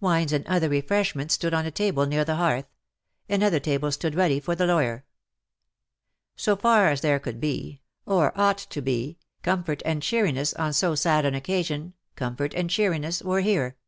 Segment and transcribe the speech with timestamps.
[0.00, 2.66] Wines and other refreshments stood on a table near the hearth;
[3.26, 5.06] another table stood ready for the lawyer.
[6.36, 10.74] So far as there could be, or ought 65 to be^ comfort and cheeriness on
[10.74, 13.78] so sad an occasion, comfort and cheeriness were here.